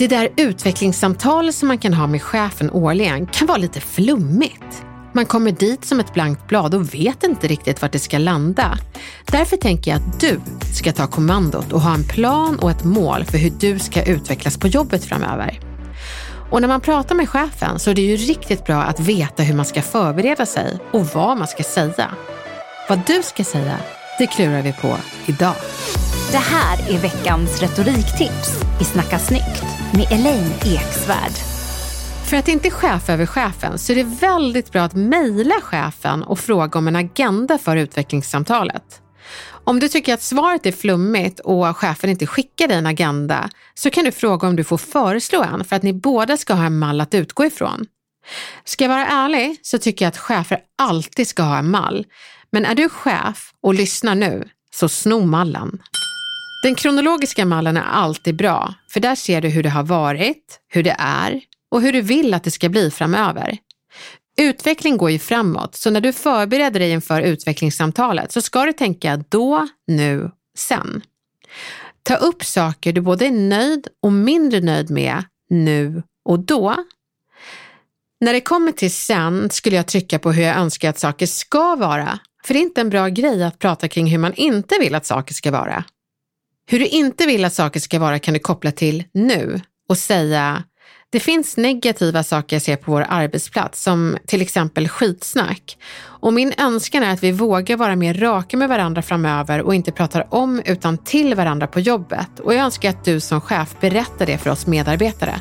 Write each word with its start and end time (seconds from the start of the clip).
Det 0.00 0.08
där 0.08 0.28
utvecklingssamtalet 0.36 1.54
som 1.54 1.68
man 1.68 1.78
kan 1.78 1.94
ha 1.94 2.06
med 2.06 2.22
chefen 2.22 2.70
årligen 2.70 3.26
kan 3.26 3.46
vara 3.46 3.58
lite 3.58 3.80
flummigt. 3.80 4.84
Man 5.12 5.26
kommer 5.26 5.52
dit 5.52 5.84
som 5.84 6.00
ett 6.00 6.14
blankt 6.14 6.48
blad 6.48 6.74
och 6.74 6.94
vet 6.94 7.22
inte 7.22 7.48
riktigt 7.48 7.82
vart 7.82 7.92
det 7.92 7.98
ska 7.98 8.18
landa. 8.18 8.78
Därför 9.30 9.56
tänker 9.56 9.90
jag 9.90 10.00
att 10.00 10.20
du 10.20 10.40
ska 10.74 10.92
ta 10.92 11.06
kommandot 11.06 11.72
och 11.72 11.80
ha 11.80 11.94
en 11.94 12.04
plan 12.04 12.58
och 12.58 12.70
ett 12.70 12.84
mål 12.84 13.24
för 13.24 13.38
hur 13.38 13.52
du 13.60 13.78
ska 13.78 14.02
utvecklas 14.02 14.58
på 14.58 14.68
jobbet 14.68 15.04
framöver. 15.04 15.60
Och 16.50 16.60
när 16.60 16.68
man 16.68 16.80
pratar 16.80 17.14
med 17.14 17.28
chefen 17.28 17.78
så 17.78 17.90
är 17.90 17.94
det 17.94 18.02
ju 18.02 18.16
riktigt 18.16 18.64
bra 18.64 18.82
att 18.82 19.00
veta 19.00 19.42
hur 19.42 19.54
man 19.54 19.66
ska 19.66 19.82
förbereda 19.82 20.46
sig 20.46 20.78
och 20.92 21.06
vad 21.06 21.38
man 21.38 21.48
ska 21.48 21.62
säga. 21.62 22.10
Vad 22.88 23.00
du 23.06 23.22
ska 23.22 23.44
säga, 23.44 23.76
det 24.18 24.26
klurar 24.26 24.62
vi 24.62 24.72
på 24.72 24.96
idag. 25.26 25.54
Det 26.30 26.38
här 26.38 26.94
är 26.94 26.98
veckans 26.98 27.62
retoriktips 27.62 28.62
i 28.80 28.84
Snacka 28.84 29.18
snyggt 29.18 29.62
med 29.94 30.06
Elaine 30.10 30.52
Eksvärd. 30.64 31.32
För 32.30 32.36
att 32.36 32.48
inte 32.48 32.70
chefa 32.70 33.12
över 33.12 33.26
chefen 33.26 33.78
så 33.78 33.92
är 33.92 33.96
det 33.96 34.16
väldigt 34.20 34.72
bra 34.72 34.82
att 34.82 34.94
mejla 34.94 35.54
chefen 35.62 36.22
och 36.22 36.38
fråga 36.38 36.78
om 36.78 36.88
en 36.88 36.96
agenda 36.96 37.58
för 37.58 37.76
utvecklingssamtalet. 37.76 39.00
Om 39.64 39.80
du 39.80 39.88
tycker 39.88 40.14
att 40.14 40.22
svaret 40.22 40.66
är 40.66 40.72
flummigt 40.72 41.40
och 41.40 41.76
chefen 41.76 42.10
inte 42.10 42.26
skickar 42.26 42.68
dig 42.68 42.76
en 42.76 42.86
agenda 42.86 43.50
så 43.74 43.90
kan 43.90 44.04
du 44.04 44.12
fråga 44.12 44.48
om 44.48 44.56
du 44.56 44.64
får 44.64 44.78
föreslå 44.78 45.42
en 45.42 45.64
för 45.64 45.76
att 45.76 45.82
ni 45.82 45.92
båda 45.92 46.36
ska 46.36 46.54
ha 46.54 46.64
en 46.66 46.78
mall 46.78 47.00
att 47.00 47.14
utgå 47.14 47.44
ifrån. 47.44 47.86
Ska 48.64 48.84
jag 48.84 48.88
vara 48.88 49.06
ärlig 49.06 49.60
så 49.62 49.78
tycker 49.78 50.04
jag 50.04 50.08
att 50.08 50.18
chefer 50.18 50.58
alltid 50.78 51.28
ska 51.28 51.42
ha 51.42 51.58
en 51.58 51.70
mall. 51.70 52.06
Men 52.52 52.64
är 52.64 52.74
du 52.74 52.88
chef 52.88 53.52
och 53.62 53.74
lyssnar 53.74 54.14
nu, 54.14 54.48
så 54.74 54.88
sno 54.88 55.20
mallen. 55.26 55.82
Den 56.62 56.74
kronologiska 56.74 57.44
mallen 57.44 57.76
är 57.76 57.82
alltid 57.82 58.36
bra, 58.36 58.74
för 58.88 59.00
där 59.00 59.14
ser 59.14 59.40
du 59.40 59.48
hur 59.48 59.62
det 59.62 59.70
har 59.70 59.82
varit, 59.82 60.60
hur 60.68 60.82
det 60.82 60.96
är 60.98 61.40
och 61.70 61.82
hur 61.82 61.92
du 61.92 62.00
vill 62.00 62.34
att 62.34 62.44
det 62.44 62.50
ska 62.50 62.68
bli 62.68 62.90
framöver. 62.90 63.58
Utveckling 64.40 64.96
går 64.96 65.10
ju 65.10 65.18
framåt, 65.18 65.74
så 65.74 65.90
när 65.90 66.00
du 66.00 66.12
förbereder 66.12 66.80
dig 66.80 66.90
inför 66.90 67.22
utvecklingssamtalet 67.22 68.32
så 68.32 68.42
ska 68.42 68.64
du 68.64 68.72
tänka 68.72 69.24
då, 69.28 69.68
nu, 69.86 70.30
sen. 70.56 71.02
Ta 72.02 72.16
upp 72.16 72.44
saker 72.44 72.92
du 72.92 73.00
både 73.00 73.26
är 73.26 73.30
nöjd 73.30 73.88
och 74.02 74.12
mindre 74.12 74.60
nöjd 74.60 74.90
med 74.90 75.24
nu 75.50 76.02
och 76.24 76.38
då. 76.38 76.74
När 78.20 78.32
det 78.32 78.40
kommer 78.40 78.72
till 78.72 78.94
sen 78.94 79.50
skulle 79.50 79.76
jag 79.76 79.86
trycka 79.86 80.18
på 80.18 80.32
hur 80.32 80.42
jag 80.42 80.56
önskar 80.56 80.90
att 80.90 80.98
saker 80.98 81.26
ska 81.26 81.76
vara, 81.76 82.18
för 82.44 82.54
det 82.54 82.60
är 82.60 82.62
inte 82.62 82.80
en 82.80 82.90
bra 82.90 83.08
grej 83.08 83.44
att 83.44 83.58
prata 83.58 83.88
kring 83.88 84.06
hur 84.06 84.18
man 84.18 84.34
inte 84.34 84.78
vill 84.80 84.94
att 84.94 85.06
saker 85.06 85.34
ska 85.34 85.50
vara. 85.50 85.84
Hur 86.70 86.78
du 86.78 86.86
inte 86.86 87.26
vill 87.26 87.44
att 87.44 87.54
saker 87.54 87.80
ska 87.80 87.98
vara 87.98 88.18
kan 88.18 88.34
du 88.34 88.40
koppla 88.40 88.72
till 88.72 89.04
nu 89.14 89.60
och 89.88 89.98
säga 89.98 90.62
det 91.12 91.20
finns 91.20 91.56
negativa 91.56 92.22
saker 92.22 92.56
jag 92.56 92.62
ser 92.62 92.76
på 92.76 92.92
vår 92.92 93.06
arbetsplats, 93.08 93.82
som 93.82 94.16
till 94.26 94.42
exempel 94.42 94.88
skitsnack. 94.88 95.78
Och 96.00 96.32
min 96.32 96.52
önskan 96.58 97.02
är 97.02 97.12
att 97.12 97.22
vi 97.22 97.32
vågar 97.32 97.76
vara 97.76 97.96
mer 97.96 98.14
raka 98.14 98.56
med 98.56 98.68
varandra 98.68 99.02
framöver 99.02 99.62
och 99.62 99.74
inte 99.74 99.92
pratar 99.92 100.34
om 100.34 100.62
utan 100.64 100.98
till 100.98 101.34
varandra 101.34 101.66
på 101.66 101.80
jobbet. 101.80 102.40
Och 102.40 102.54
jag 102.54 102.64
önskar 102.64 102.90
att 102.90 103.04
du 103.04 103.20
som 103.20 103.40
chef 103.40 103.76
berättar 103.80 104.26
det 104.26 104.38
för 104.38 104.50
oss 104.50 104.66
medarbetare. 104.66 105.34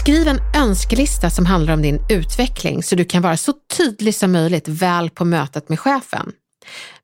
Skriv 0.00 0.28
en 0.28 0.40
önskelista 0.62 1.30
som 1.30 1.46
handlar 1.46 1.74
om 1.74 1.82
din 1.82 2.00
utveckling 2.10 2.82
så 2.82 2.94
du 2.94 3.04
kan 3.04 3.22
vara 3.22 3.36
så 3.36 3.52
tydlig 3.76 4.14
som 4.14 4.32
möjligt 4.32 4.68
väl 4.68 5.10
på 5.10 5.24
mötet 5.24 5.68
med 5.68 5.80
chefen. 5.80 6.32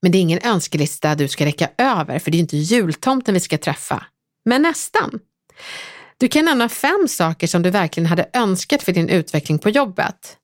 Men 0.01 0.13
det 0.13 0.19
är 0.19 0.21
ingen 0.21 0.41
önskelista 0.45 1.15
du 1.15 1.29
ska 1.29 1.45
räcka 1.45 1.69
över, 1.79 2.19
för 2.19 2.31
det 2.31 2.37
är 2.37 2.41
inte 2.41 2.57
jultomten 2.57 3.35
vi 3.35 3.41
ska 3.41 3.59
träffa. 3.59 4.05
Men 4.45 4.63
nästan. 4.63 5.19
Du 6.19 6.29
kan 6.29 6.45
nämna 6.45 6.69
fem 6.69 7.09
saker 7.09 7.47
som 7.47 7.63
du 7.63 7.71
verkligen 7.71 8.07
hade 8.07 8.31
önskat 8.33 8.83
för 8.83 8.93
din 8.93 9.09
utveckling 9.09 9.59
på 9.59 9.71
jobbet. 9.71 10.37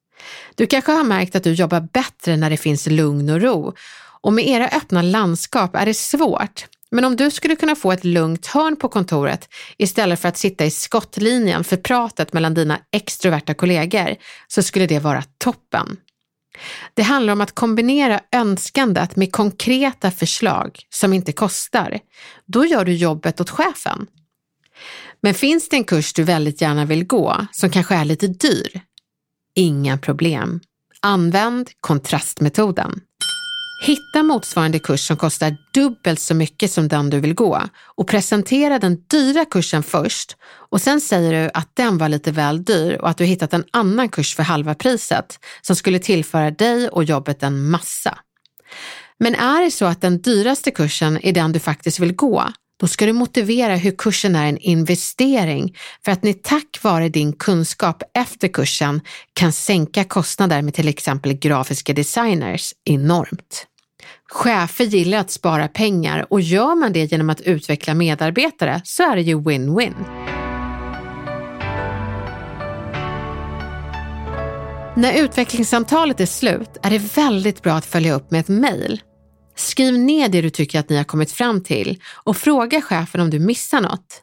Du 0.54 0.66
kanske 0.66 0.92
har 0.92 1.04
märkt 1.04 1.36
att 1.36 1.44
du 1.44 1.52
jobbar 1.52 1.80
bättre 1.80 2.36
när 2.36 2.50
det 2.50 2.56
finns 2.56 2.86
lugn 2.86 3.30
och 3.30 3.40
ro. 3.40 3.74
Och 4.22 4.32
med 4.32 4.48
era 4.48 4.68
öppna 4.68 5.02
landskap 5.02 5.76
är 5.76 5.86
det 5.86 5.94
svårt. 5.94 6.66
Men 6.90 7.04
om 7.04 7.16
du 7.16 7.30
skulle 7.30 7.56
kunna 7.56 7.76
få 7.76 7.92
ett 7.92 8.04
lugnt 8.04 8.46
hörn 8.46 8.76
på 8.76 8.88
kontoret 8.88 9.48
istället 9.78 10.20
för 10.20 10.28
att 10.28 10.36
sitta 10.36 10.64
i 10.64 10.70
skottlinjen 10.70 11.64
för 11.64 11.76
pratet 11.76 12.32
mellan 12.32 12.54
dina 12.54 12.78
extroverta 12.92 13.54
kollegor 13.54 14.16
så 14.48 14.62
skulle 14.62 14.86
det 14.86 14.98
vara 14.98 15.22
toppen. 15.38 15.96
Det 16.94 17.02
handlar 17.02 17.32
om 17.32 17.40
att 17.40 17.54
kombinera 17.54 18.20
önskandet 18.32 19.16
med 19.16 19.32
konkreta 19.32 20.10
förslag 20.10 20.78
som 20.90 21.12
inte 21.12 21.32
kostar. 21.32 21.98
Då 22.46 22.64
gör 22.64 22.84
du 22.84 22.94
jobbet 22.94 23.40
åt 23.40 23.50
chefen. 23.50 24.06
Men 25.20 25.34
finns 25.34 25.68
det 25.68 25.76
en 25.76 25.84
kurs 25.84 26.12
du 26.12 26.22
väldigt 26.22 26.60
gärna 26.60 26.84
vill 26.84 27.06
gå 27.06 27.46
som 27.52 27.70
kanske 27.70 27.94
är 27.94 28.04
lite 28.04 28.26
dyr? 28.26 28.80
Inga 29.54 29.98
problem. 29.98 30.60
Använd 31.00 31.70
kontrastmetoden. 31.80 33.00
Hitta 33.82 34.22
motsvarande 34.22 34.78
kurs 34.78 35.00
som 35.00 35.16
kostar 35.16 35.56
dubbelt 35.74 36.20
så 36.20 36.34
mycket 36.34 36.70
som 36.70 36.88
den 36.88 37.10
du 37.10 37.20
vill 37.20 37.34
gå 37.34 37.62
och 37.96 38.08
presentera 38.08 38.78
den 38.78 39.04
dyra 39.10 39.44
kursen 39.44 39.82
först 39.82 40.36
och 40.70 40.80
sen 40.80 41.00
säger 41.00 41.32
du 41.32 41.50
att 41.54 41.76
den 41.76 41.98
var 41.98 42.08
lite 42.08 42.32
väl 42.32 42.64
dyr 42.64 42.94
och 42.94 43.08
att 43.08 43.18
du 43.18 43.24
hittat 43.24 43.54
en 43.54 43.64
annan 43.70 44.08
kurs 44.08 44.34
för 44.36 44.42
halva 44.42 44.74
priset 44.74 45.38
som 45.62 45.76
skulle 45.76 45.98
tillföra 45.98 46.50
dig 46.50 46.88
och 46.88 47.04
jobbet 47.04 47.42
en 47.42 47.70
massa. 47.70 48.18
Men 49.18 49.34
är 49.34 49.64
det 49.64 49.70
så 49.70 49.84
att 49.84 50.00
den 50.00 50.20
dyraste 50.20 50.70
kursen 50.70 51.18
är 51.22 51.32
den 51.32 51.52
du 51.52 51.58
faktiskt 51.58 52.00
vill 52.00 52.14
gå, 52.14 52.52
då 52.80 52.86
ska 52.86 53.06
du 53.06 53.12
motivera 53.12 53.76
hur 53.76 53.90
kursen 53.98 54.36
är 54.36 54.46
en 54.46 54.58
investering 54.58 55.76
för 56.04 56.12
att 56.12 56.22
ni 56.22 56.34
tack 56.34 56.78
vare 56.82 57.08
din 57.08 57.32
kunskap 57.32 58.02
efter 58.14 58.48
kursen 58.48 59.00
kan 59.32 59.52
sänka 59.52 60.04
kostnader 60.04 60.62
med 60.62 60.74
till 60.74 60.88
exempel 60.88 61.32
grafiska 61.32 61.92
designers 61.92 62.74
enormt. 62.84 63.66
Chefer 64.30 64.84
gillar 64.84 65.18
att 65.18 65.30
spara 65.30 65.68
pengar 65.68 66.26
och 66.30 66.40
gör 66.40 66.74
man 66.74 66.92
det 66.92 67.12
genom 67.12 67.30
att 67.30 67.40
utveckla 67.40 67.94
medarbetare 67.94 68.80
så 68.84 69.02
är 69.02 69.16
det 69.16 69.22
ju 69.22 69.36
win-win. 69.38 69.94
När 74.96 75.12
utvecklingssamtalet 75.22 76.20
är 76.20 76.26
slut 76.26 76.70
är 76.82 76.90
det 76.90 77.16
väldigt 77.16 77.62
bra 77.62 77.72
att 77.72 77.86
följa 77.86 78.14
upp 78.14 78.30
med 78.30 78.40
ett 78.40 78.48
mejl. 78.48 79.02
Skriv 79.56 79.98
ner 79.98 80.28
det 80.28 80.40
du 80.40 80.50
tycker 80.50 80.80
att 80.80 80.88
ni 80.88 80.96
har 80.96 81.04
kommit 81.04 81.32
fram 81.32 81.62
till 81.62 82.02
och 82.24 82.36
fråga 82.36 82.80
chefen 82.80 83.20
om 83.20 83.30
du 83.30 83.38
missar 83.38 83.80
något. 83.80 84.22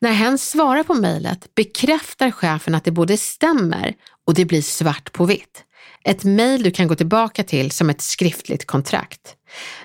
När 0.00 0.12
hen 0.12 0.38
svarar 0.38 0.82
på 0.82 0.94
mejlet 0.94 1.54
bekräftar 1.54 2.30
chefen 2.30 2.74
att 2.74 2.84
det 2.84 2.90
både 2.90 3.16
stämmer 3.16 3.94
och 4.26 4.34
det 4.34 4.44
blir 4.44 4.62
svart 4.62 5.12
på 5.12 5.24
vitt. 5.24 5.64
Ett 6.04 6.24
mejl 6.24 6.62
du 6.62 6.70
kan 6.70 6.88
gå 6.88 6.94
tillbaka 6.94 7.44
till 7.44 7.70
som 7.70 7.90
ett 7.90 8.00
skriftligt 8.00 8.66
kontrakt. 8.66 9.36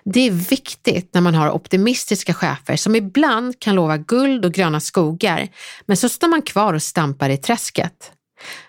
Det 0.04 0.28
är 0.28 0.32
viktigt 0.32 1.14
när 1.14 1.22
man 1.22 1.36
har 1.36 1.52
optimistiska 1.52 2.34
chefer 2.34 2.76
som 2.76 2.96
ibland 2.96 3.60
kan 3.60 3.76
lova 3.76 3.98
guld 3.98 4.46
och 4.46 4.54
gröna 4.54 4.80
skogar, 4.80 5.48
men 5.86 5.98
så 5.98 6.10
står 6.10 6.28
man 6.28 6.42
kvar 6.42 6.74
och 6.74 6.84
stampar 6.84 7.30
i 7.30 7.38
träsket. 7.38 8.12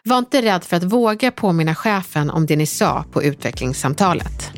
Var 0.04 0.18
inte 0.18 0.42
rädd 0.42 0.64
för 0.64 0.76
att 0.76 0.84
våga 0.84 1.30
påminna 1.30 1.74
chefen 1.74 2.30
om 2.30 2.46
det 2.46 2.56
ni 2.56 2.66
sa 2.66 3.04
på 3.12 3.22
utvecklingssamtalet. 3.22 4.52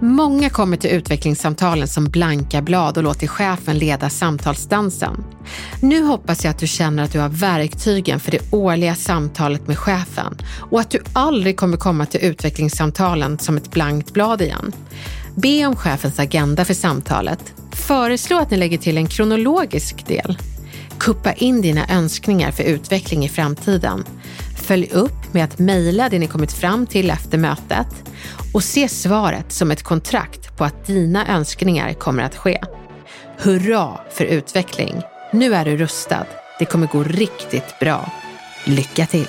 Många 0.00 0.50
kommer 0.50 0.76
till 0.76 0.90
utvecklingssamtalen 0.90 1.88
som 1.88 2.04
blanka 2.04 2.62
blad 2.62 2.96
och 2.96 3.02
låter 3.02 3.26
chefen 3.26 3.78
leda 3.78 4.10
samtalsdansen. 4.10 5.24
Nu 5.82 6.02
hoppas 6.02 6.44
jag 6.44 6.50
att 6.50 6.58
du 6.58 6.66
känner 6.66 7.02
att 7.02 7.12
du 7.12 7.18
har 7.18 7.28
verktygen 7.28 8.20
för 8.20 8.30
det 8.30 8.52
årliga 8.52 8.94
samtalet 8.94 9.66
med 9.66 9.78
chefen 9.78 10.38
och 10.70 10.80
att 10.80 10.90
du 10.90 11.02
aldrig 11.12 11.56
kommer 11.56 11.76
komma 11.76 12.06
till 12.06 12.24
utvecklingssamtalen 12.24 13.38
som 13.38 13.56
ett 13.56 13.70
blankt 13.70 14.12
blad 14.12 14.42
igen. 14.42 14.72
Be 15.36 15.66
om 15.66 15.76
chefens 15.76 16.18
agenda 16.18 16.64
för 16.64 16.74
samtalet. 16.74 17.54
Föreslå 17.72 18.38
att 18.38 18.50
ni 18.50 18.56
lägger 18.56 18.78
till 18.78 18.96
en 18.96 19.06
kronologisk 19.06 20.06
del. 20.06 20.38
Kuppa 20.98 21.32
in 21.32 21.62
dina 21.62 21.88
önskningar 21.88 22.50
för 22.50 22.64
utveckling 22.64 23.24
i 23.24 23.28
framtiden. 23.28 24.04
Följ 24.56 24.88
upp 24.92 25.32
med 25.34 25.44
att 25.44 25.58
mejla 25.58 26.08
det 26.08 26.18
ni 26.18 26.26
kommit 26.26 26.52
fram 26.52 26.86
till 26.86 27.10
efter 27.10 27.38
mötet 27.38 28.04
och 28.54 28.64
se 28.64 28.88
svaret 28.88 29.52
som 29.52 29.70
ett 29.70 29.82
kontrakt 29.82 30.56
på 30.56 30.64
att 30.64 30.86
dina 30.86 31.28
önskningar 31.28 31.92
kommer 31.92 32.22
att 32.22 32.36
ske. 32.36 32.60
Hurra 33.38 34.00
för 34.10 34.24
utveckling! 34.24 35.02
Nu 35.32 35.54
är 35.54 35.64
du 35.64 35.76
rustad. 35.76 36.26
Det 36.58 36.64
kommer 36.64 36.86
gå 36.86 37.02
riktigt 37.02 37.78
bra. 37.80 38.12
Lycka 38.64 39.06
till! 39.06 39.28